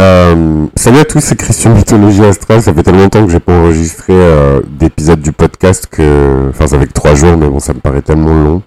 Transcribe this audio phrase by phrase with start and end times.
[0.00, 2.62] Euh, salut à tous, c'est Christian Mythologie Astrale.
[2.62, 6.78] Ça fait tellement longtemps que j'ai pas enregistré euh, d'épisode du podcast que, enfin, ça
[6.78, 8.62] fait que trois jours, mais bon, ça me paraît tellement long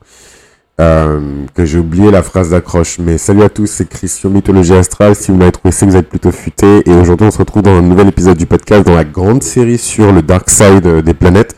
[0.79, 1.19] euh,
[1.55, 2.99] que j'ai oublié la phrase d'accroche.
[2.99, 5.15] Mais salut à tous, c'est Christian Mythologie Astrale.
[5.15, 6.87] Si vous m'avez trouvé ça, vous êtes plutôt futé.
[6.87, 9.79] Et aujourd'hui, on se retrouve dans un nouvel épisode du podcast, dans la grande série
[9.79, 11.55] sur le dark side euh, des planètes,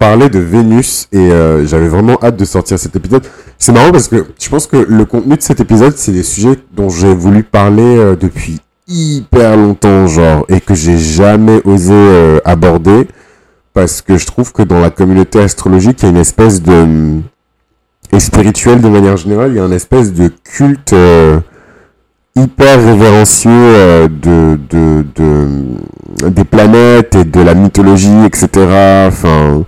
[0.00, 1.06] parler de Vénus.
[1.12, 3.22] Et euh, j'avais vraiment hâte de sortir cet épisode.
[3.58, 6.58] C'est marrant parce que je pense que le contenu de cet épisode, c'est des sujets
[6.74, 8.58] dont j'ai voulu parler euh, depuis
[8.88, 13.06] hyper longtemps, genre, et que j'ai jamais osé euh, aborder.
[13.72, 17.20] Parce que je trouve que dans la communauté astrologique, il y a une espèce de...
[18.12, 20.92] Et spirituelle de manière générale, il y a une espèce de culte
[22.34, 28.48] hyper révérencieux de, de, de, des planètes et de la mythologie, etc.
[29.06, 29.64] Enfin...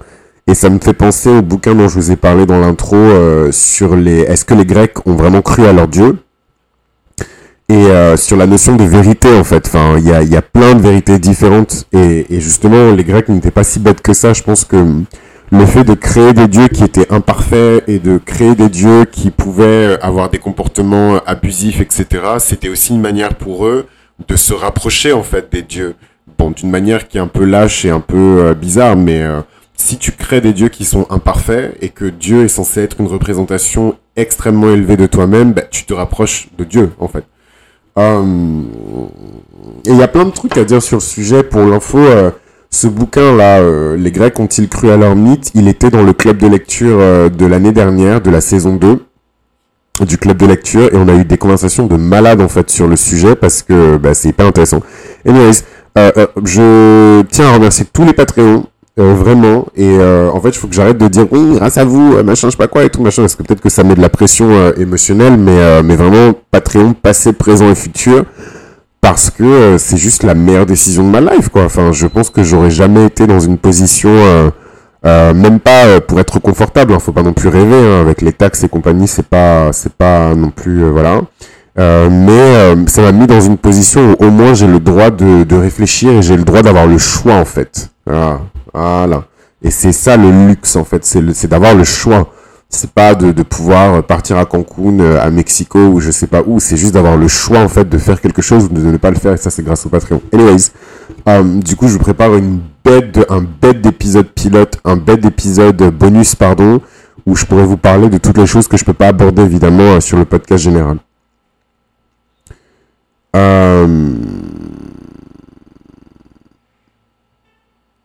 [0.48, 3.52] Et ça me fait penser au bouquin dont je vous ai parlé dans l'intro euh,
[3.52, 6.18] sur les est-ce que les Grecs ont vraiment cru à leur dieu?
[7.68, 9.66] Et euh, sur la notion de vérité en fait.
[9.66, 13.52] Enfin, il y a, y a plein de vérités différentes et, justement les Grecs n'étaient
[13.52, 14.32] pas si bêtes que ça.
[14.32, 14.84] Je pense que
[15.52, 19.30] le fait de créer des dieux qui étaient imparfaits et de créer des dieux qui
[19.30, 22.06] pouvaient avoir des comportements abusifs, etc.
[22.38, 23.86] C'était aussi une manière pour eux
[24.26, 25.94] de se rapprocher en fait des dieux.
[26.36, 29.22] Bon, d'une manière qui est un peu lâche et un peu euh, bizarre, mais
[29.82, 33.08] si tu crées des dieux qui sont imparfaits et que Dieu est censé être une
[33.08, 37.24] représentation extrêmement élevée de toi-même, bah, tu te rapproches de Dieu, en fait.
[37.98, 38.62] Euh,
[39.84, 41.42] et il y a plein de trucs à dire sur le sujet.
[41.42, 42.30] Pour l'info, euh,
[42.70, 45.50] ce bouquin-là, euh, Les Grecs ont-ils cru à leur mythe?
[45.54, 49.04] Il était dans le club de lecture de l'année dernière, de la saison 2
[50.06, 52.86] du club de lecture et on a eu des conversations de malades en fait sur
[52.86, 54.80] le sujet parce que bah, c'est hyper intéressant.
[55.26, 55.64] Anyways,
[55.96, 58.64] je tiens à remercier tous les Patreons
[58.98, 59.66] euh, vraiment.
[59.74, 62.22] Et euh, en fait, il faut que j'arrête de dire oui, grâce à vous, euh,
[62.22, 64.00] machin, je sais pas quoi et tout, machin, parce que peut-être que ça met de
[64.00, 68.24] la pression euh, émotionnelle, mais, euh, mais vraiment, Patreon, passé, présent et futur,
[69.00, 71.64] parce que euh, c'est juste la meilleure décision de ma life, quoi.
[71.64, 74.10] Enfin, je pense que j'aurais jamais été dans une position,
[75.04, 78.62] même pas pour être confortable, hein, faut pas non plus rêver, hein, avec les taxes
[78.64, 81.20] et compagnie, c'est pas, c'est pas non plus, voilà.
[81.78, 85.10] Euh, mais euh, ça m'a mis dans une position où au moins j'ai le droit
[85.10, 87.88] de, de réfléchir et j'ai le droit d'avoir le choix en fait.
[88.04, 88.40] Voilà.
[88.74, 89.24] Voilà.
[89.62, 92.28] Et c'est ça le luxe en fait, c'est d'avoir le choix.
[92.68, 96.58] C'est pas de, pouvoir partir à Cancun, euh, à Mexico ou je sais pas où,
[96.58, 99.10] c'est juste d'avoir le choix en fait de faire quelque chose ou de ne pas
[99.10, 100.22] le faire et ça c'est grâce au Patreon.
[100.32, 100.70] Anyways,
[101.28, 105.20] euh, du coup je vous prépare une bête de, un bête d'épisode pilote, un bête
[105.20, 106.80] d'épisode bonus pardon,
[107.26, 109.96] où je pourrais vous parler de toutes les choses que je peux pas aborder évidemment
[109.96, 110.96] euh, sur le podcast général.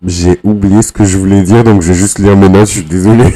[0.06, 2.74] J'ai oublié ce que je voulais dire, donc je vais juste lire mes notes, je
[2.74, 3.34] suis désolé.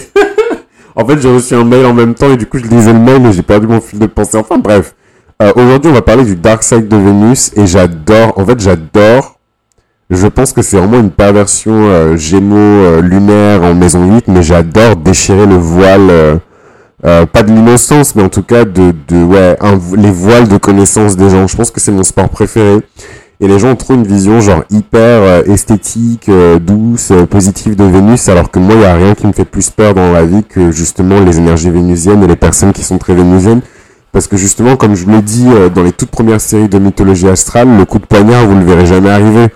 [0.96, 3.00] en fait, j'ai reçu un mail en même temps et du coup, je lisais le
[3.00, 4.38] mail et j'ai perdu mon fil de pensée.
[4.38, 4.94] Enfin, bref.
[5.42, 9.40] Euh, Aujourd'hui, on va parler du Dark Side de Vénus et j'adore, en fait, j'adore.
[10.12, 14.44] Je pense que c'est vraiment une perversion euh, gémeaux euh, lunaire en maison 8, mais
[14.44, 16.36] j'adore déchirer le voile, euh,
[17.06, 19.58] euh, pas de l'innocence, mais en tout cas de, de ouais,
[19.98, 21.48] les voiles de connaissance des gens.
[21.48, 22.82] Je pense que c'est mon sport préféré.
[23.44, 27.84] Et les gens trop une vision genre hyper euh, esthétique, euh, douce, euh, positive de
[27.86, 30.24] Vénus, alors que moi, il n'y a rien qui me fait plus peur dans la
[30.24, 33.62] vie que justement les énergies vénusiennes et les personnes qui sont très vénusiennes.
[34.12, 37.78] Parce que justement, comme je l'ai dit dans les toutes premières séries de mythologie astrale,
[37.78, 39.48] le coup de poignard, vous le verrez jamais arriver.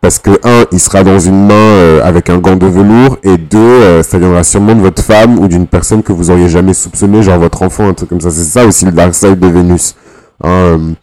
[0.00, 4.02] Parce que, un, il sera dans une main avec un gant de velours, et deux,
[4.04, 7.40] ça viendra sûrement de votre femme ou d'une personne que vous auriez jamais soupçonné, genre
[7.40, 8.30] votre enfant, un truc comme ça.
[8.30, 9.96] C'est ça aussi le dark side de Vénus.
[10.44, 10.94] Hein,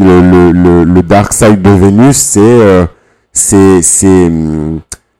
[0.00, 2.86] le, le, le, dark side de Vénus, c'est euh,
[3.32, 3.80] c'est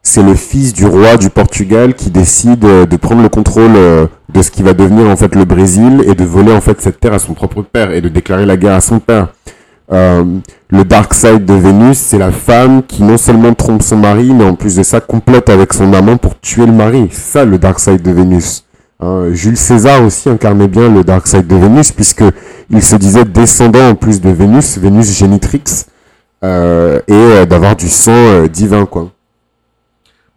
[0.06, 4.06] c'est le fils du roi du Portugal qui décide euh, de prendre le contrôle euh,
[4.32, 7.00] de ce qui va devenir en fait le Brésil et de voler en fait cette
[7.00, 9.28] terre à son propre père et de déclarer la guerre à son père.
[9.92, 10.24] Euh,
[10.70, 14.44] le dark side de Vénus, c'est la femme qui non seulement trompe son mari, mais
[14.44, 17.08] en plus de ça complète avec son amant pour tuer le mari.
[17.10, 18.64] C'est ça le dark side de Vénus.
[18.98, 22.24] Hein, Jules César aussi incarnait bien le dark side de Vénus puisque
[22.70, 25.84] il se disait descendant en plus de Vénus, Vénus génitrix,
[26.42, 29.10] euh, et euh, d'avoir du sang euh, divin quoi.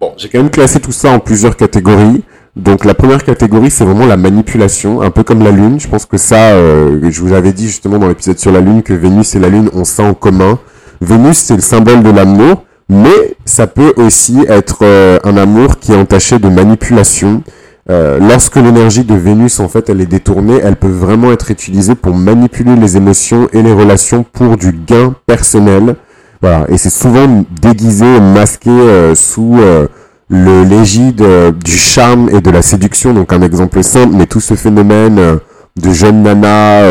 [0.02, 2.24] Bon, j'ai quand même classé tout ça en plusieurs catégories.
[2.56, 5.80] Donc la première catégorie, c'est vraiment la manipulation, un peu comme la Lune.
[5.80, 8.84] Je pense que ça, euh, je vous avais dit justement dans l'épisode sur la Lune
[8.84, 10.60] que Vénus et la Lune ont ça en commun.
[11.00, 14.84] Vénus, c'est le symbole de l'amour, mais ça peut aussi être
[15.24, 17.44] un amour qui est entaché de manipulation.
[17.90, 21.96] Euh, lorsque l'énergie de Vénus, en fait, elle est détournée, elle peut vraiment être utilisée
[21.96, 25.96] pour manipuler les émotions et les relations pour du gain personnel.
[26.42, 29.88] Voilà, et c'est souvent déguisé, masqué euh, sous euh,
[30.30, 33.14] le l'égide euh, du charme et de la séduction.
[33.14, 35.38] Donc un exemple simple, mais tout ce phénomène euh,
[35.76, 36.84] de jeunes nanas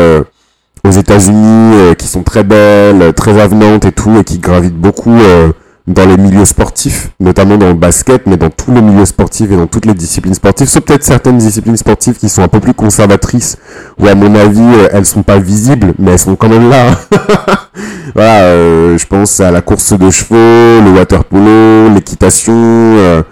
[0.83, 5.15] aux États-Unis qui sont très belles, très avenantes et tout, et qui gravitent beaucoup
[5.89, 9.57] dans les milieux sportifs, notamment dans le basket, mais dans tous les milieux sportifs et
[9.57, 12.75] dans toutes les disciplines sportives, sauf peut-être certaines disciplines sportives qui sont un peu plus
[12.75, 13.57] conservatrices,
[13.97, 16.91] où à mon avis euh, elles sont pas visibles, mais elles sont quand même là.
[18.13, 23.23] voilà, euh, je pense à la course de chevaux, le water polo, l'équitation, euh,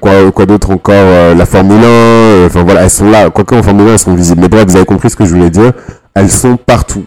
[0.00, 3.30] quoi, quoi d'autre encore, la Formule 1, enfin voilà, elles sont là.
[3.30, 5.34] Quoique en Formule 1 elles sont visibles, mais bref, vous avez compris ce que je
[5.34, 5.72] voulais dire.
[6.14, 7.04] Elles sont partout.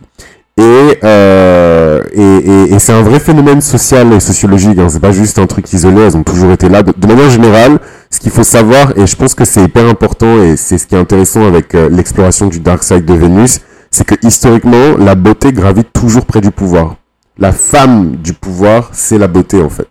[0.60, 4.78] Euh, et, et, et, c'est un vrai phénomène social et sociologique.
[4.78, 4.88] Hein.
[4.90, 6.02] C'est pas juste un truc isolé.
[6.02, 6.84] Elles ont toujours été là.
[6.84, 7.80] De, manière générale,
[8.10, 10.96] ce qu'il faut savoir, et je pense que c'est hyper important, et c'est ce qui
[10.96, 13.62] est intéressant avec euh, l'exploration du dark side de Vénus,
[13.92, 16.96] c'est que historiquement, la beauté gravite toujours près du pouvoir.
[17.38, 19.88] La femme du pouvoir, c'est la beauté en fait.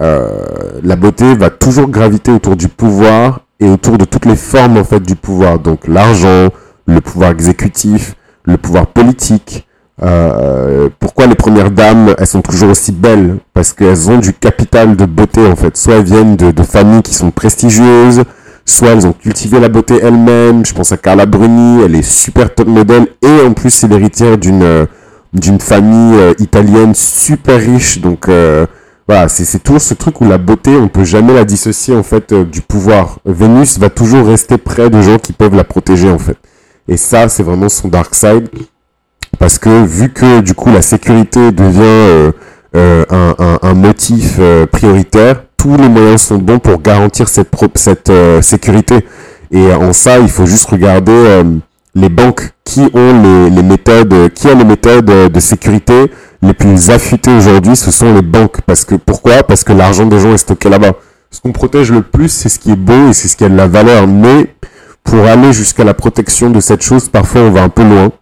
[0.00, 4.78] Euh, la beauté va toujours graviter autour du pouvoir et autour de toutes les formes
[4.78, 5.58] en fait du pouvoir.
[5.58, 6.48] Donc l'argent,
[6.86, 8.14] le pouvoir exécutif,
[8.44, 9.68] le pouvoir politique,
[10.02, 13.36] euh, pourquoi les premières dames, elles sont toujours aussi belles?
[13.52, 15.76] Parce qu'elles ont du capital de beauté en fait.
[15.76, 18.22] Soit elles viennent de, de, familles qui sont prestigieuses,
[18.64, 20.64] soit elles ont cultivé la beauté elles-mêmes.
[20.64, 24.38] Je pense à Carla Bruni, elle est super top modèle et en plus c'est l'héritière
[24.38, 24.86] d'une euh,
[25.32, 28.00] d'une famille euh, italienne super riche.
[28.00, 28.28] Donc
[29.06, 32.32] voilà, c'est toujours ce truc où la beauté, on peut jamais la dissocier en fait
[32.32, 33.18] du pouvoir.
[33.26, 36.36] Vénus va toujours rester près de gens qui peuvent la protéger en fait.
[36.88, 38.48] Et ça, c'est vraiment son dark side
[39.40, 42.30] parce que vu que du coup la sécurité devient euh,
[42.76, 47.48] euh, un, un, un, motif euh, prioritaire, tous les moyens sont bons pour garantir cette,
[47.74, 49.04] cette sécurité.
[49.50, 51.42] Et en ça, il faut juste regarder
[51.94, 56.88] les banques qui ont les, les, méthodes, qui a les méthodes de sécurité les plus
[56.90, 58.60] affûtées aujourd'hui, ce sont les banques.
[58.62, 59.42] Parce que pourquoi?
[59.42, 60.92] Parce que l'argent des gens est stocké là-bas.
[61.30, 63.48] Ce qu'on protège le plus, c'est ce qui est beau et c'est ce qui a
[63.48, 64.06] de la valeur.
[64.06, 64.54] Mais
[65.02, 68.12] pour aller jusqu'à la protection de cette chose, parfois on va un peu loin.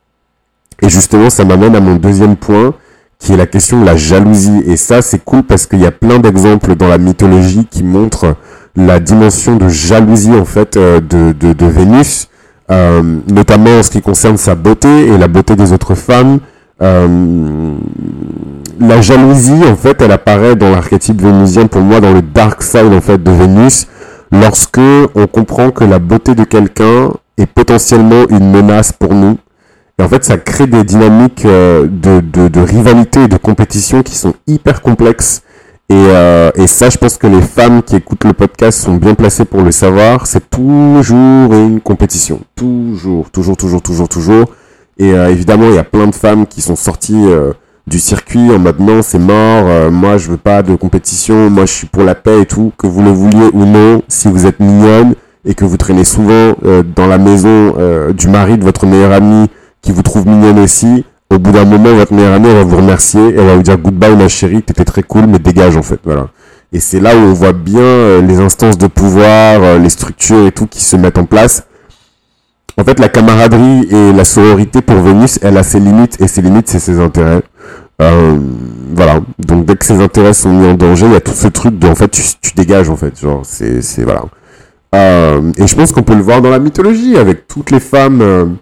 [0.82, 2.74] Et justement, ça m'amène à mon deuxième point,
[3.18, 4.62] qui est la question de la jalousie.
[4.66, 8.36] Et ça, c'est cool parce qu'il y a plein d'exemples dans la mythologie qui montrent
[8.76, 12.28] la dimension de jalousie, en fait, euh, de, de, Vénus,
[12.70, 16.38] euh, notamment en ce qui concerne sa beauté et la beauté des autres femmes.
[16.80, 17.74] Euh,
[18.78, 22.92] la jalousie, en fait, elle apparaît dans l'archétype vénusien, pour moi, dans le dark side,
[22.92, 23.88] en fait, de Vénus,
[24.30, 24.78] lorsque
[25.16, 29.38] on comprend que la beauté de quelqu'un est potentiellement une menace pour nous
[29.98, 34.02] et en fait, ça crée des dynamiques euh, de, de, de, rivalité et de compétition
[34.02, 35.42] qui sont hyper complexes.
[35.90, 39.14] Et, euh, et ça, je pense que les femmes qui écoutent le podcast sont bien
[39.14, 40.28] placées pour le savoir.
[40.28, 42.40] C'est toujours une compétition.
[42.54, 44.52] Toujours, toujours, toujours, toujours, toujours.
[44.98, 47.26] Et euh, évidemment, il y a plein de femmes qui sont sorties
[47.88, 51.72] du circuit en mode non, c'est mort, moi je veux pas de compétition, moi je
[51.72, 54.60] suis pour la paix et tout, que vous le vouliez ou non, si vous êtes
[54.60, 55.14] mignonne
[55.46, 56.54] et que vous traînez souvent
[56.94, 57.74] dans la maison
[58.12, 59.48] du mari de votre meilleur ami
[59.82, 62.76] qui vous trouve mignonne aussi, au bout d'un moment, votre meilleure amie, elle va vous
[62.76, 66.00] remercier, elle va vous dire goodbye ma chérie, t'étais très cool, mais dégage en fait,
[66.04, 66.28] voilà.
[66.72, 70.46] Et c'est là où on voit bien euh, les instances de pouvoir, euh, les structures
[70.46, 71.64] et tout qui se mettent en place.
[72.78, 76.42] En fait, la camaraderie et la sororité pour Vénus, elle a ses limites, et ses
[76.42, 77.42] limites, c'est ses intérêts.
[78.00, 78.38] Euh,
[78.94, 79.20] voilà.
[79.38, 81.78] Donc dès que ses intérêts sont mis en danger, il y a tout ce truc
[81.78, 83.18] de, en fait, tu, tu dégages, en fait.
[83.20, 84.22] Genre, c'est, c'est, voilà.
[84.94, 88.56] Euh, et je pense qu'on peut le voir dans la mythologie, avec toutes les femmes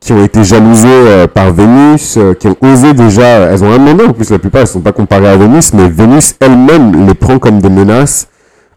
[0.00, 3.78] qui ont été jalousées euh, par Vénus, euh, qui ont osé déjà, elles ont un
[3.78, 7.14] demandé en plus la plupart, elles sont pas comparées à Vénus, mais Vénus elle-même les
[7.14, 8.28] prend comme des menaces,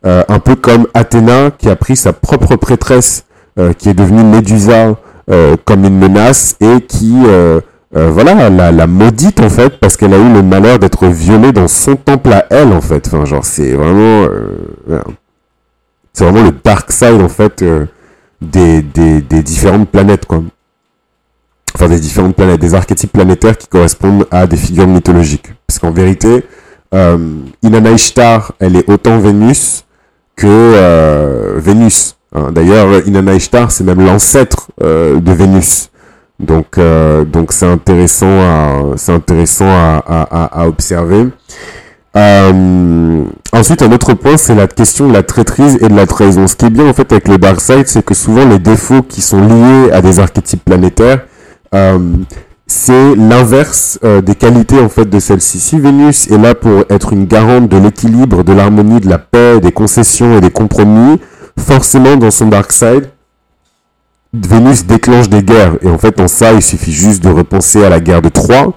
[0.06, 3.26] euh, un peu comme Athéna qui a pris sa propre prêtresse,
[3.78, 4.96] qui est devenue Médusa
[5.66, 7.14] comme une menace et qui
[7.92, 11.68] voilà la, la maudite en fait parce qu'elle a eu le malheur d'être violée dans
[11.68, 13.06] son temple à elle en fait.
[13.08, 14.30] Enfin genre c'est vraiment
[16.14, 17.64] c'est vraiment le dark side en fait
[18.42, 20.42] des, des, des différentes planètes quoi
[21.76, 25.54] enfin des différentes planètes, des archétypes planétaires qui correspondent à des figures mythologiques.
[25.68, 26.46] Parce qu'en vérité,
[26.94, 27.18] euh,
[27.64, 29.86] Inanna Ishtar, elle est autant Vénus
[30.36, 32.16] que euh, Vénus.
[32.36, 32.52] Hein.
[32.52, 35.90] D'ailleurs, Inanna Ishtar, c'est même l'ancêtre euh, de Vénus.
[36.40, 41.28] Donc, euh, donc c'est intéressant à, c'est intéressant à, à, à observer.
[42.18, 43.24] Euh,
[43.54, 46.48] ensuite, un autre point, c'est la question de la traîtrise et de la trahison.
[46.48, 49.02] Ce qui est bien en fait avec le Dark Side, c'est que souvent les défauts
[49.02, 51.26] qui sont liés à des archétypes planétaires,
[52.72, 55.60] c'est l'inverse euh, des qualités en fait de celle-ci.
[55.60, 59.60] Si Vénus est là pour être une garante de l'équilibre, de l'harmonie, de la paix,
[59.60, 61.20] des concessions et des compromis,
[61.60, 63.10] forcément dans son dark side,
[64.34, 65.74] Vénus déclenche des guerres.
[65.82, 68.74] Et en fait, en ça, il suffit juste de repenser à la guerre de Troie.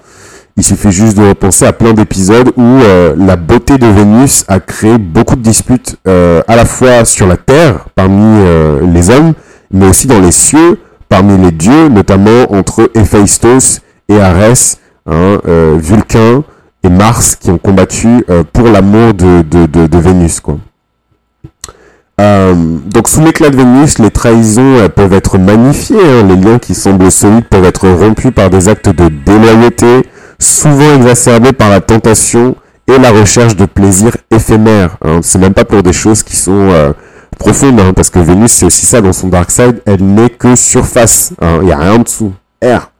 [0.57, 4.59] Il suffit juste de repenser à plein d'épisodes où euh, la beauté de Vénus a
[4.59, 8.43] créé beaucoup de disputes à la fois sur la Terre parmi
[8.93, 9.33] les hommes,
[9.71, 10.77] mais aussi dans les cieux
[11.09, 15.39] parmi les dieux, notamment entre Héphaïstos et Arès, hein,
[15.77, 16.43] Vulcain
[16.83, 20.57] et Mars qui ont combattu pour l'amour de, Vénus, quoi.
[22.17, 26.27] donc sous l'éclat de Vénus, les trahisons peuvent être magnifiées, hein.
[26.27, 30.07] les liens qui semblent solides peuvent être rompus par des actes de déloyauté,
[30.39, 32.55] souvent exacerbés par la tentation
[32.87, 34.97] et la recherche de plaisir éphémère.
[35.03, 35.19] Hein.
[35.21, 36.93] C'est même pas pour des choses qui sont
[37.35, 40.29] euh, profondes, hein, parce que Vénus, c'est aussi ça dans son dark side, elle n'est
[40.29, 41.33] que surface.
[41.41, 41.59] Hein.
[41.61, 42.33] Il n'y a rien en dessous.
[42.63, 42.91] R.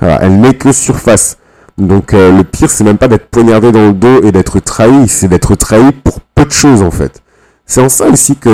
[0.00, 1.36] elle n'est que surface.
[1.78, 5.08] Donc euh, le pire, c'est même pas d'être poignardé dans le dos et d'être trahi,
[5.08, 7.22] c'est d'être trahi pour peu de choses en fait.
[7.66, 8.50] C'est en ça aussi que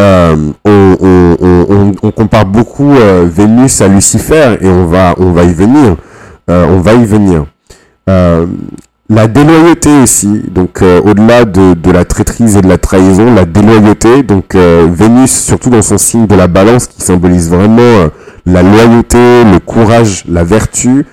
[0.00, 2.92] euh, on, compare beaucoup
[3.24, 5.96] Vénus à Lucifer et on va, on va y venir.
[6.48, 7.46] on va y venir.
[9.10, 14.22] La déloyauté aussi, donc euh, au-delà de, la traîtrise et de la trahison, la déloyauté,
[14.22, 18.08] donc euh, Vénus, surtout dans son signe de la balance, qui symbolise vraiment euh,
[18.46, 21.04] la loyauté, le courage, la vertu,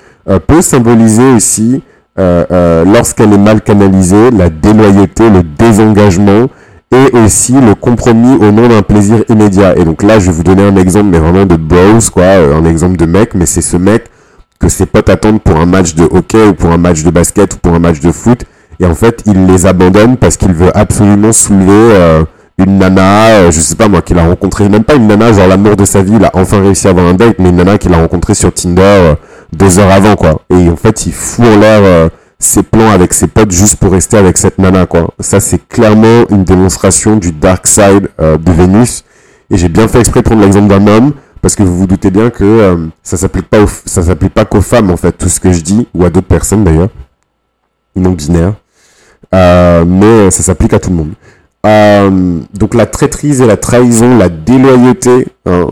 [0.47, 1.81] peut symboliser aussi,
[2.17, 6.47] lorsqu'elle est mal canalisée, la déloyauté, le désengagement,
[6.91, 9.75] et aussi le compromis au nom d'un plaisir immédiat.
[9.77, 12.63] Et donc là, je vais vous donner un exemple, mais vraiment de bros, quoi, un
[12.65, 14.05] exemple de mec, mais c'est ce mec
[14.61, 17.55] que ses potes attendent pour un match de hockey ou pour un match de basket
[17.55, 18.45] ou pour un match de foot.
[18.79, 22.23] Et en fait, il les abandonne parce qu'il veut absolument soulever euh,
[22.57, 25.47] une nana, euh, je sais pas moi, qu'il a rencontré, même pas une nana, genre
[25.47, 27.77] l'amour de sa vie, il a enfin réussi à avoir un date, mais une nana
[27.77, 29.15] qu'il a rencontré sur Tinder euh,
[29.51, 30.41] deux heures avant, quoi.
[30.51, 34.17] Et en fait, il fout en l'air ses plans avec ses potes juste pour rester
[34.17, 35.09] avec cette nana, quoi.
[35.19, 39.03] Ça, c'est clairement une démonstration du dark side de Vénus.
[39.51, 41.11] Et j'ai bien fait exprès de prendre l'exemple d'un homme
[41.41, 44.61] parce que vous vous doutez bien que euh, ça s'applique pas ça s'applique pas qu'aux
[44.61, 46.89] femmes en fait tout ce que je dis ou à d'autres personnes d'ailleurs.
[47.95, 48.53] Non binaires
[49.33, 51.13] euh, mais ça s'applique à tout le monde.
[51.65, 55.67] Euh, donc la traîtrise et la trahison la déloyauté hein.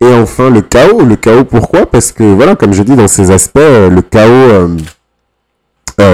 [0.00, 1.04] et enfin le chaos.
[1.04, 1.86] Le chaos pourquoi?
[1.86, 4.76] Parce que voilà comme je dis dans ces aspects le chaos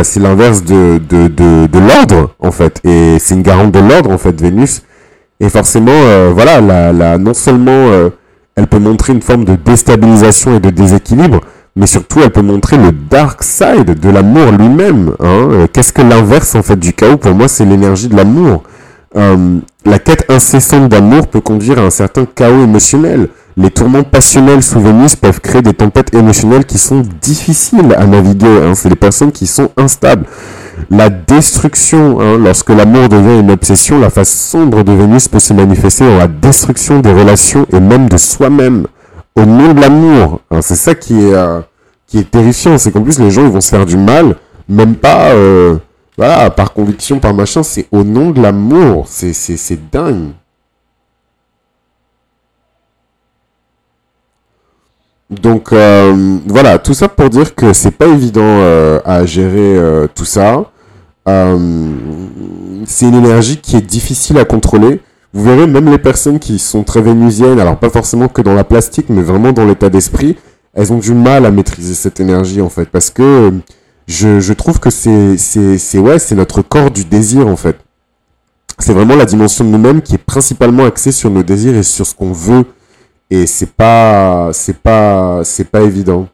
[0.03, 2.81] c'est l'inverse de, de, de, de l'ordre en fait.
[2.85, 4.83] Et c'est une garante de l'ordre en fait Vénus.
[5.41, 8.11] Et forcément voilà la, la non seulement
[8.57, 11.41] elle peut montrer une forme de déstabilisation et de déséquilibre,
[11.77, 15.13] mais surtout elle peut montrer le dark side de l'amour lui-même.
[15.21, 15.49] Hein.
[15.51, 17.17] Euh, qu'est-ce que l'inverse en fait du chaos?
[17.17, 18.63] Pour moi, c'est l'énergie de l'amour.
[19.17, 23.29] Euh, la quête incessante d'amour peut conduire à un certain chaos émotionnel.
[23.57, 28.47] Les tourments passionnels sous Vénus peuvent créer des tempêtes émotionnelles qui sont difficiles à naviguer.
[28.47, 28.75] Hein.
[28.75, 30.27] C'est des personnes qui sont instables
[30.91, 35.53] la destruction, hein, lorsque l'amour devient une obsession, la face sombre de Vénus peut se
[35.53, 38.87] manifester dans la destruction des relations et même de soi-même
[39.37, 40.41] au nom de l'amour.
[40.51, 41.61] Hein, c'est ça qui est, euh,
[42.07, 44.37] qui est terrifiant, c'est qu'en plus les gens ils vont se faire du mal,
[44.69, 45.77] même pas euh,
[46.17, 50.33] par conviction, par machin, c'est au nom de l'amour, c'est dingue.
[55.31, 58.61] Donc euh, voilà, tout ça pour dire que c'est pas évident
[59.05, 60.65] à gérer tout ça.
[61.29, 61.93] Euh,
[62.87, 65.01] c'est une énergie qui est difficile à contrôler.
[65.33, 68.65] Vous verrez, même les personnes qui sont très vénusiennes, alors pas forcément que dans la
[68.65, 70.37] plastique, mais vraiment dans l'état d'esprit,
[70.75, 73.53] elles ont du mal à maîtriser cette énergie, en fait, parce que
[74.07, 77.77] je, je trouve que c'est, c'est, c'est, ouais, c'est notre corps du désir, en fait.
[78.79, 82.07] C'est vraiment la dimension de nous-mêmes qui est principalement axée sur nos désirs et sur
[82.07, 82.65] ce qu'on veut.
[83.31, 86.29] Et c'est pas, c'est pas, c'est pas évident.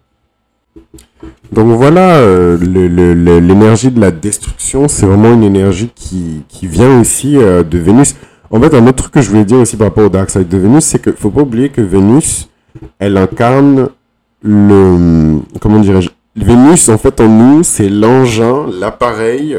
[1.53, 7.37] Donc voilà, euh, l'énergie de la destruction, c'est vraiment une énergie qui, qui vient aussi
[7.37, 8.15] euh, de Vénus.
[8.51, 10.49] En fait, un autre truc que je voulais dire aussi par rapport au Dark Side
[10.49, 12.49] de Vénus, c'est qu'il faut pas oublier que Vénus,
[12.99, 13.89] elle incarne
[14.43, 15.41] le...
[15.61, 19.59] Comment dirais-je Vénus, en fait, en nous, c'est l'engin, l'appareil,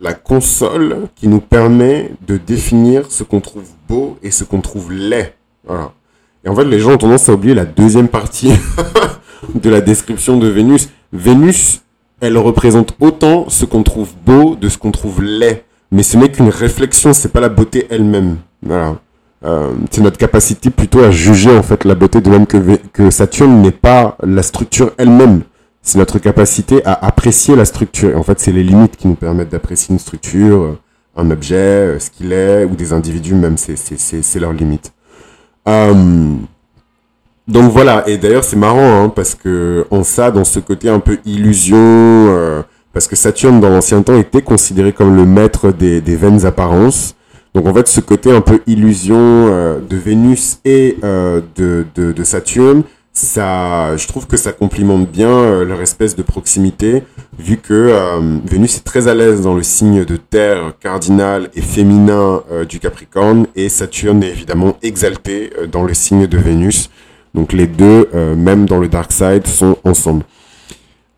[0.00, 4.92] la console qui nous permet de définir ce qu'on trouve beau et ce qu'on trouve
[4.92, 5.34] laid.
[5.66, 5.92] Voilà.
[6.44, 8.52] Et en fait, les gens ont tendance à oublier la deuxième partie
[9.54, 10.88] de la description de Vénus.
[11.12, 11.82] Vénus,
[12.20, 15.64] elle représente autant ce qu'on trouve beau de ce qu'on trouve laid.
[15.90, 18.38] Mais ce n'est qu'une réflexion, c'est pas la beauté elle-même.
[18.62, 18.96] Voilà.
[19.44, 23.60] Euh, c'est notre capacité plutôt à juger en fait la beauté de même que, Saturne
[23.60, 25.42] n'est pas la structure elle-même.
[25.82, 28.10] C'est notre capacité à apprécier la structure.
[28.10, 30.78] Et en fait, c'est les limites qui nous permettent d'apprécier une structure, euh,
[31.16, 34.92] un objet, euh, ce qu'il est, ou des individus même, c'est leurs limites.
[35.68, 36.34] Euh,
[37.52, 41.00] donc voilà, et d'ailleurs c'est marrant, hein, parce que en ça, dans ce côté un
[41.00, 42.62] peu illusion, euh,
[42.94, 47.14] parce que Saturne dans l'ancien temps était considéré comme le maître des, des vaines apparences.
[47.52, 52.12] Donc en fait, ce côté un peu illusion euh, de Vénus et euh, de, de,
[52.12, 57.02] de, Saturne, ça, je trouve que ça complimente bien leur espèce de proximité,
[57.38, 57.92] vu que
[58.46, 63.46] Vénus est très à l'aise dans le signe de terre cardinal et féminin du Capricorne,
[63.54, 66.88] et Saturne est évidemment exalté dans le signe de Vénus.
[67.34, 70.24] Donc les deux, même dans le dark side, sont ensemble.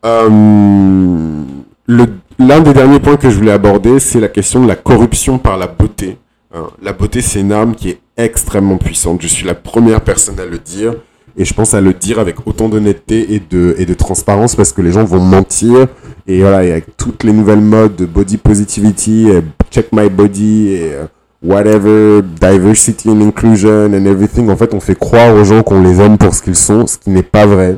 [0.05, 1.45] Euh,
[1.89, 5.57] l'un des derniers points que je voulais aborder, c'est la question de la corruption par
[5.57, 6.19] la beauté.
[6.55, 9.23] Hein, la beauté, c'est une arme qui est extrêmement puissante.
[9.23, 10.95] Je suis la première personne à le dire.
[11.37, 14.83] Et je pense à le dire avec autant d'honnêteté et de, et transparence parce que
[14.83, 15.89] les gens vont mentir.
[16.29, 19.29] Et voilà, avec toutes les nouvelles modes de body positivity,
[19.71, 21.05] check my body et euh,
[21.45, 26.01] whatever, diversity and inclusion and everything, en fait, on fait croire aux gens qu'on les
[26.01, 27.77] aime pour ce qu'ils sont, ce qui n'est pas vrai.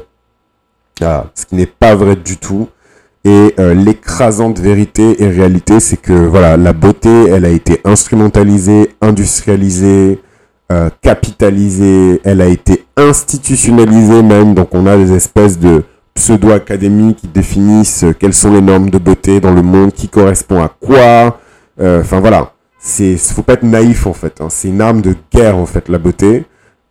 [1.03, 2.69] Ah, ce qui n'est pas vrai du tout.
[3.25, 8.95] Et euh, l'écrasante vérité et réalité, c'est que voilà, la beauté, elle a été instrumentalisée,
[9.01, 10.21] industrialisée,
[10.71, 14.55] euh, capitalisée, elle a été institutionnalisée même.
[14.55, 15.83] Donc on a des espèces de
[16.15, 20.63] pseudo-académies qui définissent euh, quelles sont les normes de beauté dans le monde, qui correspond
[20.63, 21.41] à quoi.
[21.79, 22.53] Enfin voilà,
[22.87, 24.41] c'est faut pas être naïf en fait.
[24.41, 24.47] Hein.
[24.49, 26.45] C'est une arme de guerre en fait la beauté.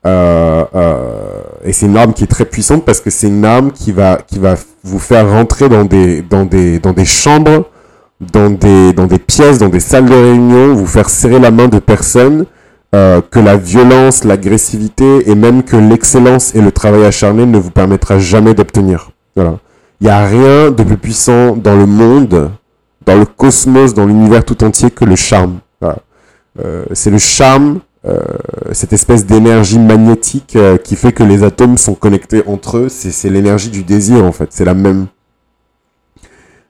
[0.06, 3.72] Euh, euh, et c'est une arme qui est très puissante parce que c'est une arme
[3.72, 7.70] qui va, qui va vous faire rentrer dans des, dans des, dans des chambres,
[8.20, 11.70] dans des, dans des pièces, dans des salles de réunion, vous faire serrer la main
[11.70, 12.46] de personnes
[12.94, 17.72] euh, que la violence, l'agressivité et même que l'excellence et le travail acharné ne vous
[17.72, 19.12] permettra jamais d'obtenir.
[19.36, 19.60] Voilà.
[20.02, 22.52] Il n'y a rien de plus puissant dans le monde,
[23.06, 25.60] dans le cosmos, dans l'univers tout entier que le charme.
[26.64, 28.20] Euh, c'est le charme euh,
[28.72, 32.90] cette espèce d'énergie magnétique euh, qui fait que les atomes sont connectés entre eux.
[32.90, 34.50] C'est l'énergie du désir en fait.
[34.52, 35.08] C'est la même.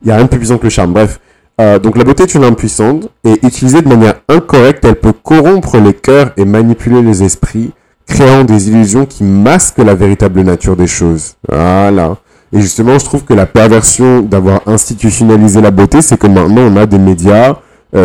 [0.01, 0.93] Il n'y a rien de plus puissant que le charme.
[0.93, 1.19] Bref.
[1.59, 5.13] Euh, donc la beauté est une âme puissante et utilisée de manière incorrecte, elle peut
[5.13, 7.71] corrompre les cœurs et manipuler les esprits,
[8.05, 11.35] créant des illusions qui masquent la véritable nature des choses.
[11.47, 12.17] Voilà.
[12.51, 16.75] Et justement, je trouve que la perversion d'avoir institutionnalisé la beauté, c'est que maintenant on
[16.75, 17.55] a des médias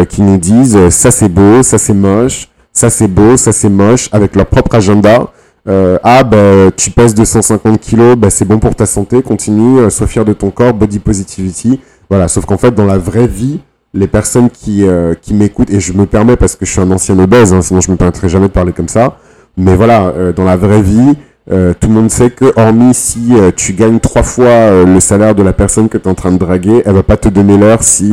[0.08, 4.08] qui nous disent ça c'est beau, ça c'est moche, ça c'est beau, ça c'est moche,
[4.12, 5.30] avec leur propre agenda.
[5.68, 9.90] Euh, ah ben tu pèses 250 kilos, ben, c'est bon pour ta santé, continue, euh,
[9.90, 11.80] sois fier de ton corps, body positivity.
[12.08, 13.60] Voilà, sauf qu'en fait dans la vraie vie,
[13.92, 16.90] les personnes qui, euh, qui m'écoutent, et je me permets parce que je suis un
[16.90, 19.18] ancien obèse, hein, sinon je me permettrais jamais de parler comme ça,
[19.56, 21.16] mais voilà, dans la vraie vie,
[21.48, 25.52] tout le monde sait que hormis si tu gagnes trois fois le salaire de la
[25.52, 28.12] personne que tu es en train de draguer, elle va pas te donner l'heure si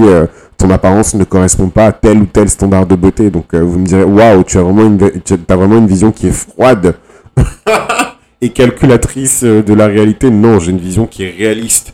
[0.57, 3.29] ton apparence ne correspond pas à tel ou tel standard de beauté.
[3.29, 6.11] Donc euh, vous me direz, waouh, tu as vraiment une, tu as vraiment une vision
[6.11, 6.95] qui est froide
[8.41, 10.29] et calculatrice euh, de la réalité.
[10.29, 11.93] Non, j'ai une vision qui est réaliste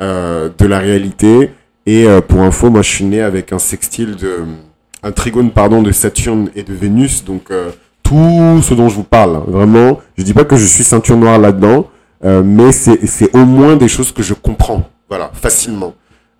[0.00, 1.50] euh, de la réalité.
[1.86, 4.38] Et pour info, moi je suis né avec un sextile de,
[5.02, 7.26] un trigone pardon de Saturne et de Vénus.
[7.26, 7.52] Donc
[8.02, 11.38] tout ce dont je vous parle, vraiment, je dis pas que je suis ceinture noire
[11.38, 11.90] là-dedans,
[12.22, 15.92] mais c'est au moins des choses que je comprends, voilà, facilement.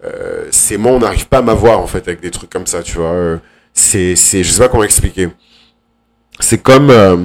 [0.05, 2.83] Euh, c'est moi, on n'arrive pas à m'avoir en fait avec des trucs comme ça,
[2.83, 3.13] tu vois.
[3.13, 3.37] Euh,
[3.73, 5.29] c'est, c'est, je sais pas comment expliquer.
[6.41, 7.17] C'est comme, euh,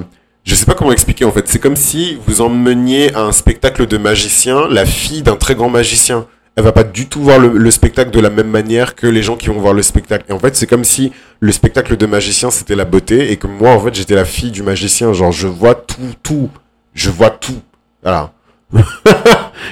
[0.44, 1.48] je sais pas comment expliquer en fait.
[1.48, 5.70] C'est comme si vous emmeniez à un spectacle de magicien la fille d'un très grand
[5.70, 6.28] magicien.
[6.56, 9.38] Elle va pas du tout voir le, spectacle de la même manière que les gens
[9.38, 10.26] qui vont voir le spectacle.
[10.28, 13.48] Et en fait, c'est comme si le spectacle de magicien c'était la beauté et que
[13.48, 15.14] moi en fait j'étais la fille du magicien.
[15.14, 16.50] Genre, je vois tout, tout,
[16.94, 17.62] je vois tout.
[18.04, 18.34] Voilà.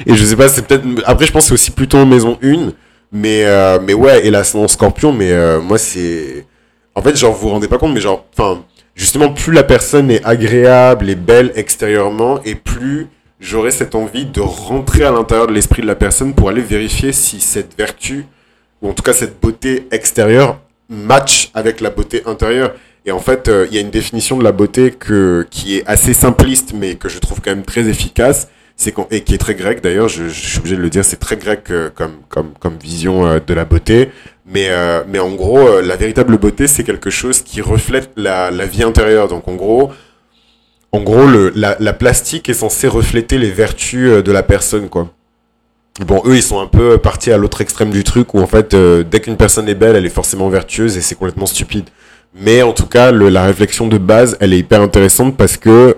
[0.06, 0.86] et je sais pas, c'est peut-être.
[1.06, 2.72] Après, je pense que c'est aussi plutôt maison 1
[3.12, 6.46] mais, euh, mais ouais, et l'ascendant scorpion, mais euh, moi, c'est.
[6.96, 8.64] En fait, genre, vous vous rendez pas compte, mais genre, enfin,
[8.96, 13.08] justement, plus la personne est agréable et belle extérieurement, et plus
[13.40, 17.14] j'aurai cette envie de rentrer à l'intérieur de l'esprit de la personne pour aller vérifier
[17.14, 18.26] si cette vertu,
[18.82, 22.74] ou en tout cas cette beauté extérieure, match avec la beauté intérieure.
[23.06, 25.88] Et en fait, euh, il y a une définition de la beauté que, qui est
[25.88, 29.56] assez simpliste, mais que je trouve quand même très efficace c'est et qui est très
[29.56, 32.78] grec d'ailleurs, je, suis obligé de le dire, c'est très grec euh, comme, comme, comme
[32.78, 34.12] vision euh, de la beauté.
[34.46, 38.66] Mais, euh, mais en gros, la véritable beauté, c'est quelque chose qui reflète la, la
[38.66, 39.28] vie intérieure.
[39.28, 39.92] Donc en gros,
[40.92, 45.10] en gros le, la, la plastique est censée refléter les vertus de la personne, quoi.
[46.06, 48.76] Bon, eux, ils sont un peu partis à l'autre extrême du truc où en fait,
[48.76, 51.86] dès qu'une personne est belle, elle est forcément vertueuse et c'est complètement stupide.
[52.40, 55.98] Mais en tout cas, la réflexion de base, elle est hyper intéressante parce que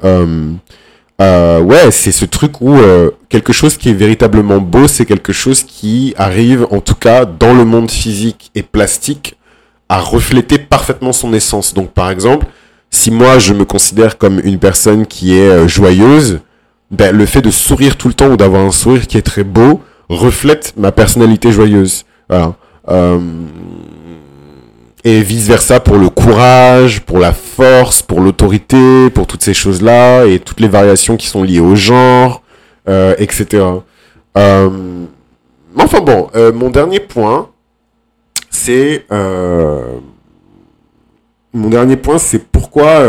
[1.22, 5.34] euh, ouais, c'est ce truc où euh, quelque chose qui est véritablement beau, c'est quelque
[5.34, 9.36] chose qui arrive, en tout cas dans le monde physique et plastique,
[9.90, 11.74] à refléter parfaitement son essence.
[11.74, 12.46] Donc par exemple,
[12.90, 16.40] si moi je me considère comme une personne qui est euh, joyeuse,
[16.92, 19.44] ben, le fait de sourire tout le temps ou d'avoir un sourire qui est très
[19.44, 22.06] beau reflète ma personnalité joyeuse.
[22.30, 22.56] Voilà.
[22.90, 23.20] Euh,
[25.04, 30.26] et vice versa pour le courage, pour la force, pour l'autorité, pour toutes ces choses-là
[30.26, 32.42] et toutes les variations qui sont liées au genre,
[32.88, 33.64] euh, etc.
[34.38, 34.70] Euh,
[35.78, 37.50] enfin bon, euh, mon dernier point,
[38.50, 39.84] c'est euh,
[41.54, 43.02] mon dernier point, c'est pourquoi,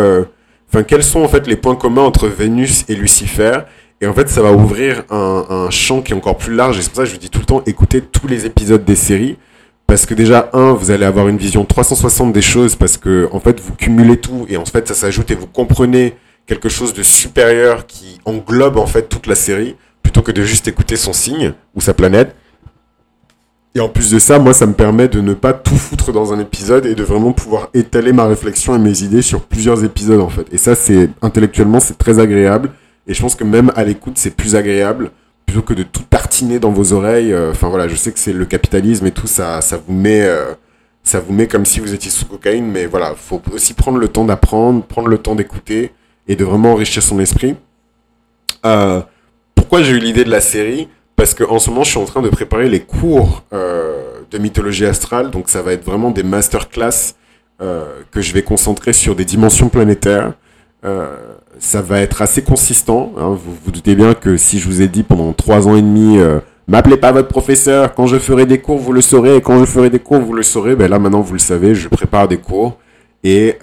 [0.69, 3.61] enfin, quels sont en fait les points communs entre Vénus et Lucifer?
[4.01, 6.79] Et en fait, ça va ouvrir un, un champ qui est encore plus large.
[6.79, 8.83] Et c'est pour ça que je vous dis tout le temps, écoutez tous les épisodes
[8.83, 9.37] des séries.
[9.91, 13.41] Parce que déjà, un, vous allez avoir une vision 360 des choses parce que, en
[13.41, 16.15] fait, vous cumulez tout et en fait, ça s'ajoute et vous comprenez
[16.47, 20.69] quelque chose de supérieur qui englobe, en fait, toute la série plutôt que de juste
[20.69, 22.37] écouter son signe ou sa planète.
[23.75, 26.33] Et en plus de ça, moi, ça me permet de ne pas tout foutre dans
[26.33, 30.21] un épisode et de vraiment pouvoir étaler ma réflexion et mes idées sur plusieurs épisodes,
[30.21, 30.47] en fait.
[30.53, 32.71] Et ça, c'est intellectuellement, c'est très agréable.
[33.09, 35.11] Et je pense que même à l'écoute, c'est plus agréable
[35.51, 37.33] plutôt que de tout tartiner dans vos oreilles.
[37.33, 40.23] Euh, enfin voilà, je sais que c'est le capitalisme et tout, ça, ça vous met,
[40.23, 40.55] euh,
[41.03, 42.67] ça vous met comme si vous étiez sous cocaïne.
[42.67, 45.93] Mais voilà, faut aussi prendre le temps d'apprendre, prendre le temps d'écouter
[46.29, 47.57] et de vraiment enrichir son esprit.
[48.65, 49.01] Euh,
[49.57, 50.89] pourquoi j'ai eu l'idée de la série?
[51.17, 55.31] Parce qu'en ce moment, je suis en train de préparer les cours de mythologie astrale.
[55.31, 57.15] Donc, ça va être vraiment des masterclass
[57.59, 60.33] que je vais concentrer sur des dimensions planétaires.
[60.85, 61.17] Euh,
[61.59, 63.13] ça va être assez consistant.
[63.19, 63.31] Hein.
[63.31, 66.19] Vous vous doutez bien que si je vous ai dit pendant trois ans et demi,
[66.69, 69.67] m'appelez pas votre professeur, quand je ferai des cours, vous le saurez, et quand je
[69.67, 72.39] ferai des cours, vous le saurez, ben là maintenant vous le savez, je prépare des
[72.39, 72.79] cours.
[73.23, 73.59] Et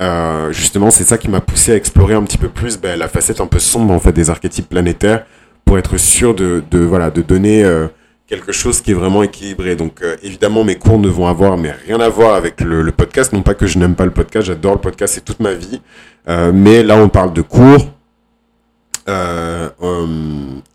[0.51, 3.41] justement, c'est ça qui m'a poussé à explorer un petit peu plus ben, la facette
[3.41, 5.25] un peu sombre en fait des archétypes planétaires
[5.67, 7.87] pour être sûr de, de voilà de donner euh,
[8.27, 9.75] quelque chose qui est vraiment équilibré.
[9.75, 13.33] Donc euh, évidemment mes cours ne vont avoir mais rien à voir avec le, podcast.
[13.33, 15.81] Non pas que je n'aime pas le podcast, j'adore le podcast, c'est toute ma vie.
[16.27, 17.87] Euh, mais là on parle de cours.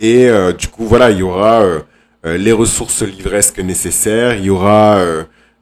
[0.01, 1.63] et du coup voilà il y aura
[2.25, 4.99] les ressources livresques nécessaires, il y aura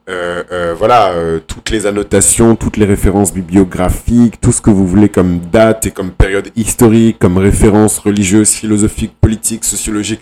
[0.09, 4.87] euh, euh, voilà, euh, toutes les annotations, toutes les références bibliographiques, tout ce que vous
[4.87, 10.21] voulez comme date et comme période historique, comme référence religieuse, philosophique, politique, sociologique.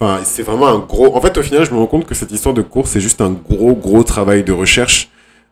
[0.00, 1.14] Enfin, c'est vraiment un gros.
[1.14, 3.20] En fait, au final, je me rends compte que cette histoire de cours, c'est juste
[3.20, 5.10] un gros, gros travail de recherche.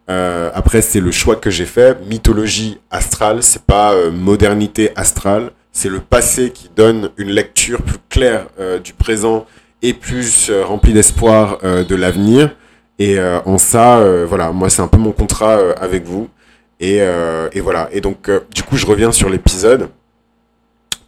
[0.09, 1.99] après, c'est le choix que j'ai fait.
[2.07, 5.51] Mythologie astrale, c'est pas modernité astrale.
[5.73, 8.47] C'est le passé qui donne une lecture plus claire
[8.83, 9.45] du présent
[9.83, 12.51] et plus remplie d'espoir de l'avenir.
[12.99, 16.29] Et euh, en ça, euh, voilà, moi c'est un peu mon contrat euh, avec vous.
[16.81, 16.99] Et,
[17.53, 17.89] et, voilà.
[17.91, 19.89] Et donc, du coup, je reviens sur l'épisode.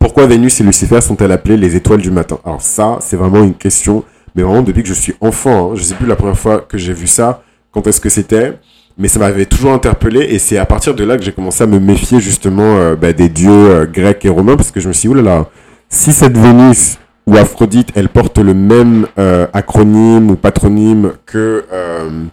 [0.01, 2.41] Pourquoi Vénus et Lucifer sont-elles appelées les étoiles du matin?
[2.45, 4.03] Alors ça, c'est vraiment une question,
[4.35, 6.77] mais vraiment depuis que je suis enfant, hein, je sais plus la première fois que
[6.77, 8.59] j'ai vu ça, quand est-ce que c'était,
[8.99, 11.69] mais ça m'avait toujours interpellé et c'est à partir de là que j'ai commencé à
[11.69, 15.15] me méfier justement bah, des dieux grecs et romains parce que je me suis dit,
[15.15, 15.47] oulala,
[15.89, 22.25] si cette Vénus où Aphrodite, elle porte le même euh, acronyme ou patronyme que euh,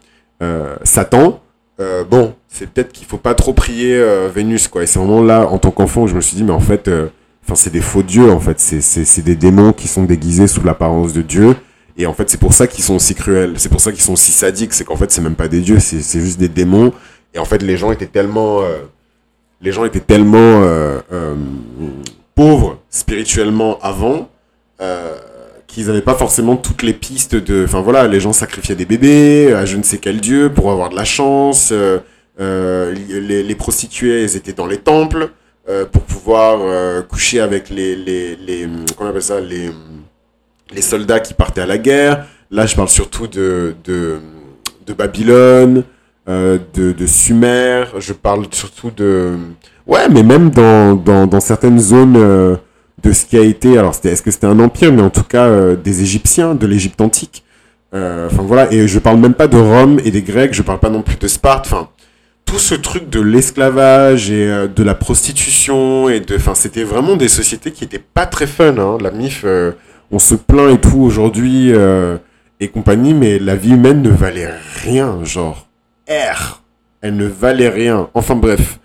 [0.41, 1.39] euh, Satan,
[2.09, 4.03] bon, c'est peut-être qu'il faut pas trop prier
[4.33, 4.81] Vénus, quoi.
[4.81, 6.89] Et c'est vraiment là, en tant qu'enfant, je me suis dit, mais en fait,
[7.47, 8.59] enfin, c'est des faux dieux, en fait.
[8.59, 11.55] C'est des démons qui sont déguisés sous l'apparence de Dieu.
[11.97, 13.53] Et en fait, c'est pour ça qu'ils sont aussi cruels.
[13.57, 14.73] C'est pour ça qu'ils sont aussi sadiques.
[14.73, 16.93] C'est qu'en fait, c'est même pas des dieux, c'est juste des démons.
[17.33, 18.61] Et en fait, les gens étaient tellement,
[19.61, 20.61] les gens étaient tellement
[22.37, 24.29] pauvres spirituellement avant
[24.79, 25.15] euh,
[25.65, 27.65] qu'ils n'avaient pas forcément toutes les pistes de...
[27.65, 30.89] Enfin voilà, les gens sacrifiaient des bébés à je ne sais quel dieu pour avoir
[30.89, 31.69] de la chance.
[31.73, 31.97] Euh,
[32.39, 35.31] euh les, les, prostituées, elles étaient dans les temples
[35.69, 36.59] euh, pour pouvoir
[37.07, 37.95] coucher avec les...
[37.95, 39.69] les, les comment on appelle ça les,
[40.71, 42.25] les soldats qui partaient à la guerre.
[42.51, 44.19] Là, je parle surtout de, de,
[44.85, 45.83] de Babylone,
[46.27, 47.85] de, de Sumer.
[47.99, 49.35] Je parle surtout de...
[49.85, 52.57] Ouais, mais même dans, dans, dans certaines zones
[53.03, 55.45] de ce qui a été, alors est-ce que c'était un empire, mais en tout cas
[55.45, 57.43] euh, des Égyptiens, de l'Égypte antique.
[57.93, 60.79] Euh, enfin voilà, et je parle même pas de Rome et des Grecs, je parle
[60.79, 61.67] pas non plus de Sparte.
[61.67, 61.89] Enfin,
[62.47, 67.15] tout ce truc de l'esclavage et euh, de la prostitution et de, enfin, c'était vraiment
[67.15, 68.77] des sociétés qui étaient pas très fun.
[68.79, 68.97] Hein.
[68.99, 69.45] La MIF,
[70.09, 71.71] on se plaint et tout aujourd'hui
[72.59, 74.49] et compagnie, mais la vie humaine ne valait
[74.83, 75.67] rien, genre
[76.09, 76.63] R,
[77.01, 78.09] elle ne valait rien.
[78.13, 78.79] Enfin bref.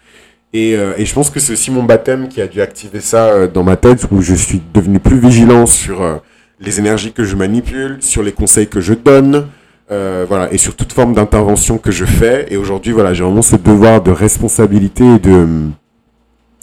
[0.53, 3.29] Et, euh, et, je pense que c'est aussi mon baptême qui a dû activer ça
[3.29, 6.17] euh, dans ma tête, où je suis devenu plus vigilant sur euh,
[6.61, 9.47] les énergies que je manipule, sur les conseils que je donne,
[9.89, 12.47] voilà, et sur toute forme d'intervention que je fais.
[12.51, 15.69] Et aujourd'hui, voilà, j'ai vraiment ce devoir de responsabilité et de,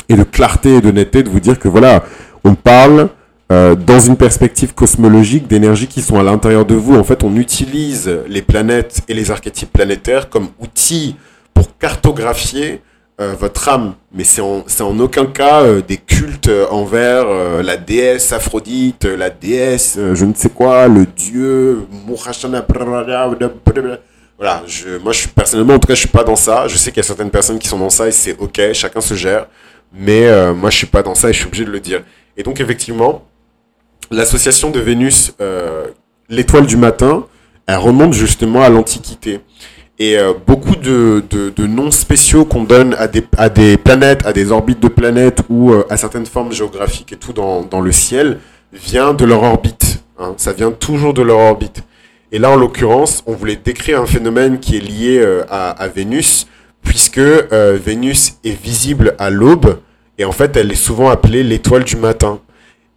[0.07, 2.03] et de clarté et d'honnêteté de vous dire que voilà,
[2.43, 3.09] on parle
[3.49, 6.95] dans une perspective cosmologique d'énergies qui sont à l'intérieur de vous.
[6.95, 11.15] En fait, on utilise les planètes et les archétypes planétaires comme outils
[11.53, 12.81] pour cartographier
[13.21, 18.31] euh, votre âme, mais c'est en, aucun cas euh, des cultes envers euh, la déesse
[18.31, 21.85] Aphrodite, la déesse je ne sais quoi, le dieu
[24.37, 26.69] Voilà, je, moi je suis personnellement, en tout cas, je suis pas dans ça.
[26.69, 29.01] Je sais qu'il y a certaines personnes qui sont dans ça et c'est ok, chacun
[29.01, 29.47] se gère.
[29.91, 32.03] Mais moi je suis pas dans ça et je suis obligé de le dire.
[32.37, 33.25] Et donc effectivement,
[34.11, 35.33] l'association de Vénus,
[36.29, 37.25] l'étoile du matin,
[37.67, 39.41] elle remonte justement à l'Antiquité.
[40.01, 44.31] Et euh, beaucoup de, de, noms spéciaux qu'on donne à des, à des planètes, à
[44.31, 47.91] des orbites de planètes ou euh, à certaines formes géographiques et tout dans, dans le
[47.91, 48.39] ciel
[48.71, 50.01] vient de leur orbite.
[50.17, 50.35] hein.
[50.37, 51.83] Ça vient toujours de leur orbite.
[52.31, 55.87] Et là, en l'occurrence, on voulait décrire un phénomène qui est lié euh, à, à
[55.89, 56.47] Vénus,
[56.81, 59.79] puisque Vénus est visible à l'aube,
[60.17, 62.39] et en fait, elle est souvent appelée l'étoile du matin.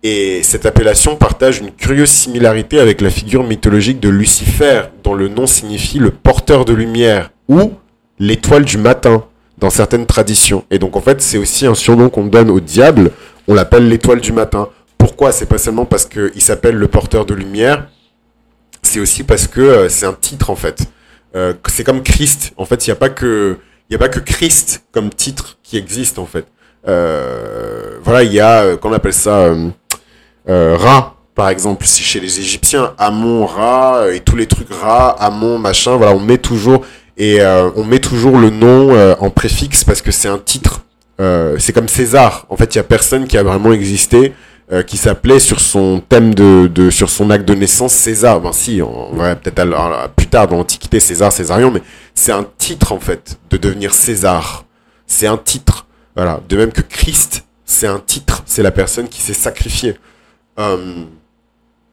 [0.03, 5.29] Et cette appellation partage une curieuse similarité avec la figure mythologique de Lucifer, dont le
[5.29, 7.73] nom signifie le porteur de lumière, ou
[8.19, 9.25] l'étoile du matin,
[9.59, 10.65] dans certaines traditions.
[10.73, 13.13] Et donc, en fait, c'est aussi un surnom qu'on donne au diable,
[13.47, 14.69] on l'appelle l'étoile du matin.
[14.99, 15.31] Pourquoi?
[15.31, 17.87] C'est pas seulement parce qu'il s'appelle le porteur de lumière,
[18.83, 20.83] c'est aussi parce que euh, c'est un titre en fait.
[21.37, 22.53] Euh, c'est comme Christ.
[22.57, 23.57] En fait, il n'y a pas que
[23.93, 26.47] a pas que Christ comme titre qui existe en fait.
[26.89, 29.55] Euh, voilà, il y a qu'on appelle ça
[30.49, 34.73] euh, Ra par exemple, c'est chez les Égyptiens, Amon, Ra euh, et tous les trucs
[34.73, 35.97] Ra, Amon, machin.
[35.97, 36.85] Voilà, on met toujours
[37.17, 40.81] et euh, on met toujours le nom euh, en préfixe parce que c'est un titre.
[41.59, 42.47] C'est comme César.
[42.49, 44.33] En fait, il y a personne qui a vraiment existé
[44.89, 48.41] qui s'appelait sur son thème de, sur son acte de naissance César.
[48.41, 51.81] Ben si, on va peut-être plus tard dans l'Antiquité César, Césarion, mais
[52.17, 54.65] c'est un titre en fait de devenir César.
[55.07, 55.87] C'est un titre.
[56.17, 56.41] Voilà.
[56.49, 58.43] De même que Christ, c'est un titre.
[58.45, 59.95] C'est la personne qui s'est sacrifiée.
[60.63, 61.05] Euh,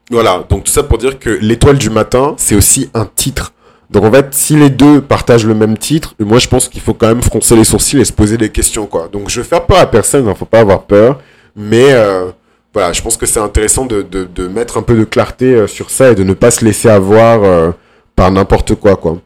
[0.10, 0.46] voilà.
[0.50, 3.54] Donc tout ça pour dire que l'étoile du matin, c'est aussi un titre.
[3.90, 6.94] Donc en fait, si les deux partagent le même titre, moi je pense qu'il faut
[6.94, 9.10] quand même froncer les sourcils et se poser des questions quoi.
[9.12, 11.20] Donc je vais faire peur à personne, il faut pas avoir peur,
[11.56, 12.30] mais euh,
[12.72, 15.90] voilà, je pense que c'est intéressant de, de, mettre un peu de clarté euh, sur
[15.90, 17.74] ça et de ne pas se laisser avoir
[18.16, 19.18] par n'importe quoi quoi.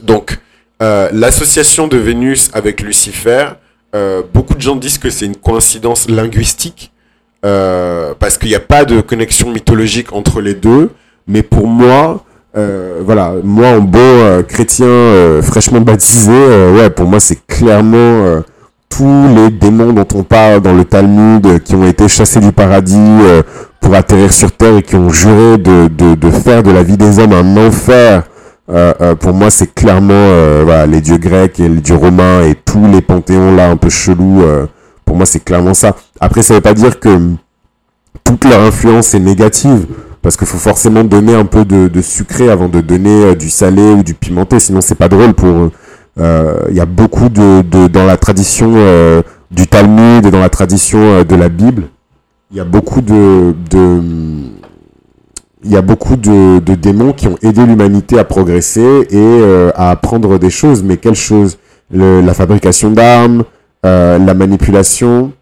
[0.00, 0.38] Donc
[0.80, 3.48] l'association de Vénus avec Lucifer,
[4.32, 6.92] beaucoup de gens disent que c'est une coïncidence linguistique
[7.44, 10.90] euh, parce qu'il n'y a pas de connexion mythologique entre les deux,
[11.28, 12.24] mais pour moi,
[12.56, 17.46] euh, voilà, moi en beau euh, chrétien euh, fraîchement baptisé, euh, ouais, pour moi c'est
[17.46, 18.42] clairement
[18.88, 23.20] tous les démons dont on parle dans le Talmud qui ont été chassés du paradis
[23.80, 26.96] pour atterrir sur terre et qui ont juré de, de, de faire de la vie
[26.96, 28.22] des hommes un enfer.
[28.68, 32.42] Euh, euh, pour moi, c'est clairement euh, voilà, les dieux grecs et les dieux romains
[32.42, 34.42] et tous les panthéons là un peu chelous.
[35.06, 35.96] Pour moi, c'est clairement ça.
[36.20, 37.08] Après, ça veut pas dire que
[38.24, 39.86] toute leur influence est négative
[40.20, 43.92] parce qu'il faut forcément donner un peu de, sucré avant de donner euh, du salé
[43.92, 45.70] ou du pimenté sinon c'est pas drôle pour eux.
[46.18, 50.40] Euh, il y a beaucoup de, de dans la tradition euh, du Talmud et dans
[50.40, 51.84] la tradition de la Bible
[52.50, 54.00] il y a beaucoup de, de
[55.62, 59.90] il y a beaucoup de, de démons qui ont aidé l'humanité à progresser et à
[59.90, 61.58] apprendre des choses mais quelles choses
[61.92, 63.44] la fabrication d'armes
[63.86, 65.32] euh, la manipulation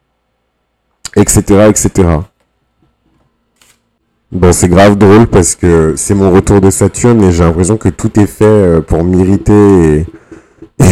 [1.16, 2.18] etc etc
[4.34, 7.88] Bon, c'est grave drôle parce que c'est mon retour de Saturne et j'ai l'impression que
[7.88, 10.06] tout est fait euh, pour m'irriter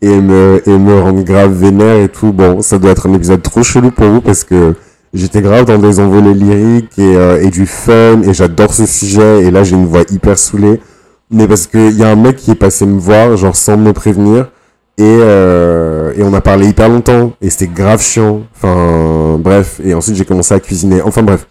[0.00, 0.20] et...
[0.20, 2.32] me rendre grave vénère et tout.
[2.32, 4.74] Bon, ça doit être un épisode trop chelou pour vous parce que
[5.12, 9.42] j'étais grave dans des envolées lyriques et, euh, et du fun et j'adore ce sujet
[9.42, 10.80] et là j'ai une voix hyper saoulée.
[11.32, 13.92] Mais parce qu'il y a un mec qui est passé me voir, genre sans me
[13.92, 14.52] prévenir,
[14.98, 18.42] et, euh, et on a parlé hyper longtemps et c'était grave chiant.
[18.56, 19.80] Enfin, bref.
[19.84, 21.00] Et ensuite j'ai commencé à cuisiner.
[21.02, 21.46] Enfin bref.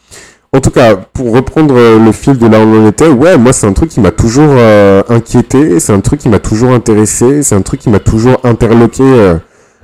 [0.54, 3.52] En tout cas, pour reprendre euh, le fil de là où on était, ouais, moi
[3.52, 7.44] c'est un truc qui m'a toujours euh, inquiété, c'est un truc qui m'a toujours intéressé,
[7.44, 9.36] c'est un truc qui m'a toujours interloqué euh,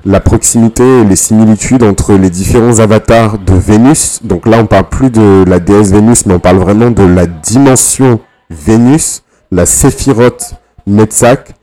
[0.06, 4.22] la proximité et les similitudes entre les différents avatars de Vénus.
[4.24, 7.26] Donc là, on parle plus de la déesse Vénus, mais on parle vraiment de la
[7.26, 10.56] dimension Vénus, la Séphiroth
[10.88, 11.54] Netzach.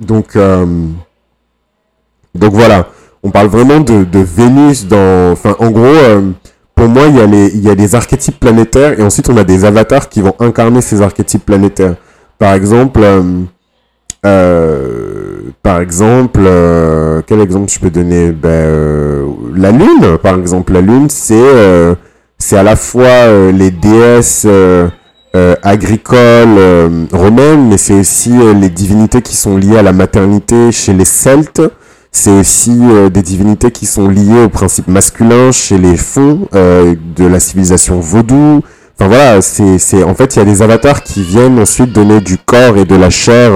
[0.00, 0.66] Donc, euh,
[2.34, 2.88] donc voilà,
[3.22, 5.84] on parle vraiment de, Vénus dans, enfin, en gros.
[5.84, 6.30] euh,
[6.74, 9.36] pour moi, il y, a les, il y a des archétypes planétaires et ensuite on
[9.36, 11.94] a des avatars qui vont incarner ces archétypes planétaires.
[12.36, 13.42] Par exemple, euh,
[14.26, 16.40] euh, par exemple,
[17.28, 18.32] quel exemple je peux donner?
[18.32, 20.72] Ben, La Lune, par exemple.
[20.72, 21.94] La Lune, c'est
[22.38, 24.44] c'est à la fois les déesses
[25.34, 26.18] euh, agricoles
[26.58, 30.92] euh, romaines, mais c'est aussi euh, les divinités qui sont liées à la maternité chez
[30.92, 31.62] les Celtes.
[32.12, 36.94] C'est aussi euh, des divinités qui sont liées au principe masculin chez les fonds euh,
[37.16, 38.62] de la civilisation vaudou.
[38.96, 42.20] Enfin voilà, c'est c'est en fait il y a des avatars qui viennent ensuite donner
[42.20, 43.50] du corps et de la chair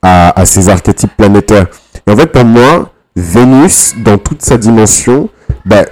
[0.00, 1.66] à, à ces archétypes planétaires.
[2.06, 5.28] Et en fait pour moi, Vénus dans toute sa dimension,
[5.66, 5.84] ben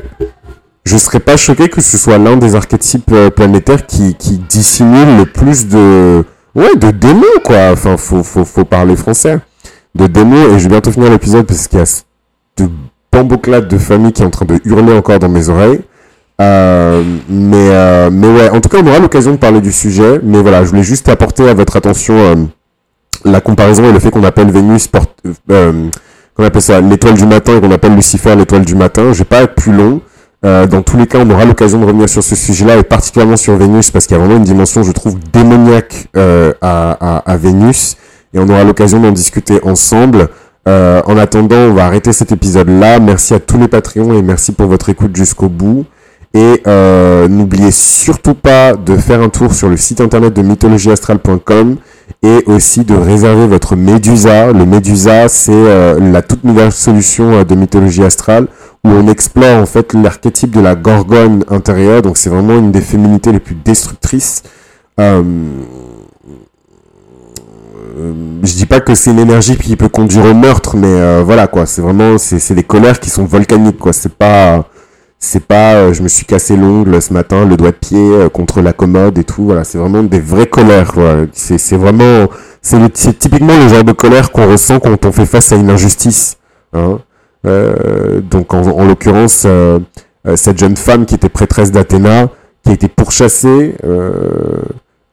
[0.85, 5.17] je serais pas choqué que ce soit l'un des archétypes euh, planétaires qui, qui dissimule
[5.17, 7.71] le plus de ouais de démons quoi.
[7.73, 9.39] Enfin faut faut faut parler français
[9.95, 11.87] de démons et je vais bientôt finir l'épisode parce qu'il y a
[12.59, 12.71] de
[13.13, 15.81] bamboclades de famille qui est en train de hurler encore dans mes oreilles.
[16.41, 20.21] Euh, mais, euh, mais ouais, en tout cas, on aura l'occasion de parler du sujet.
[20.23, 22.35] Mais voilà, je voulais juste apporter à votre attention euh,
[23.25, 25.11] la comparaison et le fait qu'on appelle Vénus porte,
[25.51, 25.89] euh,
[26.35, 29.13] qu'on appelle ça l'étoile du matin et qu'on appelle Lucifer l'étoile du matin.
[29.13, 30.01] Je vais pas être plus long.
[30.45, 33.37] Euh, dans tous les cas, on aura l'occasion de revenir sur ce sujet-là et particulièrement
[33.37, 37.33] sur Vénus parce qu'il y a vraiment une dimension, je trouve, démoniaque euh, à, à,
[37.33, 37.97] à, Vénus
[38.35, 40.29] et on aura l'occasion d'en discuter ensemble.
[40.69, 42.99] Euh, en attendant, on va arrêter cet épisode-là.
[42.99, 45.85] Merci à tous les Patreons et merci pour votre écoute jusqu'au bout.
[46.35, 51.77] Et euh, n'oubliez surtout pas de faire un tour sur le site internet de mythologieastrale.com
[52.23, 54.53] et aussi de réserver votre Médusa.
[54.53, 58.47] Le Médusa, c'est euh, la toute nouvelle solution euh, de mythologie astrale
[58.85, 62.03] où on explore en fait l'archétype de la gorgone intérieure.
[62.03, 64.43] Donc c'est vraiment une des féminités les plus destructrices.
[65.01, 65.23] Euh,
[68.43, 71.67] je dis pas que c'est une énergie qui peut conduire au meurtre, mais voilà quoi.
[71.67, 73.93] C'est vraiment c'est des colères qui sont volcaniques quoi.
[73.93, 74.65] C'est pas
[75.25, 78.29] c'est pas euh, je me suis cassé l'ongle ce matin, le doigt de pied euh,
[78.29, 79.45] contre la commode et tout.
[79.45, 80.95] Voilà, c'est vraiment des vraies colères.
[81.33, 82.27] C'est c'est vraiment
[82.61, 86.39] c'est typiquement le genre de colère qu'on ressent quand on fait face à une injustice.
[86.73, 86.99] Hein.
[87.47, 89.81] Euh, donc en, en l'occurrence euh,
[90.37, 92.29] cette jeune femme qui était prêtresse d'Athéna,
[92.63, 93.75] qui a été pourchassée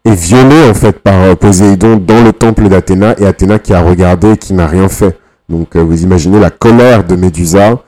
[0.05, 4.33] et violée en fait par Poséidon dans le temple d'Athéna et Athéna qui a regardé
[4.33, 5.17] et qui n'a rien fait.
[5.49, 7.79] Donc vous imaginez la colère de Médusa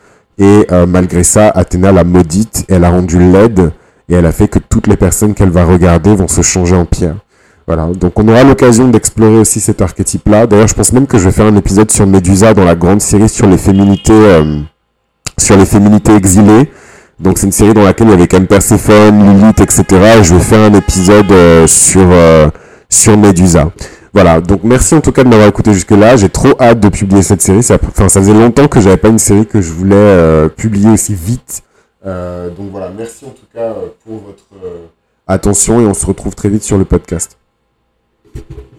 [0.41, 3.71] et euh, malgré ça, Athéna l'a maudite, elle a rendu laide,
[4.09, 6.85] et elle a fait que toutes les personnes qu'elle va regarder vont se changer en
[6.85, 7.17] pierre.
[7.73, 10.45] Voilà, donc on aura l'occasion d'explorer aussi cet archétype-là.
[10.45, 12.99] D'ailleurs, je pense même que je vais faire un épisode sur Médusa dans la grande
[12.99, 14.59] série sur les féminités, euh,
[15.37, 16.69] sur les féminités exilées.
[17.17, 19.85] Donc c'est une série dans laquelle il y avait quand même Perséphone, Lilith, etc.
[20.19, 22.09] Et je vais faire un épisode euh, sur
[22.89, 23.71] sur Médusa.
[24.11, 26.17] Voilà, donc merci en tout cas de m'avoir écouté jusque-là.
[26.17, 27.59] J'ai trop hâte de publier cette série.
[27.59, 31.15] Enfin, ça faisait longtemps que j'avais pas une série que je voulais euh, publier aussi
[31.15, 31.63] vite.
[32.05, 34.43] Euh, donc voilà, merci en tout cas euh, pour votre
[35.25, 37.37] attention et on se retrouve très vite sur le podcast.
[38.33, 38.70] Thank you.